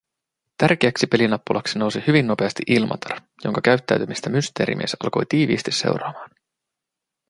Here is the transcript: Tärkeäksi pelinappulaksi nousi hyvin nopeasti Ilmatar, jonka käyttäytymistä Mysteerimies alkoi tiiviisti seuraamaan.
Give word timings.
Tärkeäksi 0.57 1.07
pelinappulaksi 1.07 1.79
nousi 1.79 2.03
hyvin 2.07 2.27
nopeasti 2.27 2.63
Ilmatar, 2.67 3.21
jonka 3.43 3.61
käyttäytymistä 3.61 4.29
Mysteerimies 4.29 4.97
alkoi 5.03 5.25
tiiviisti 5.29 5.71
seuraamaan. 5.71 6.29